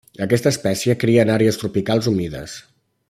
[0.25, 2.57] Aquesta espècie cria en àrees tropicals humides.